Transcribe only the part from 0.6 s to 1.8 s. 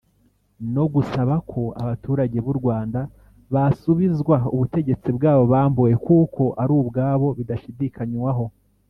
no gusaba ko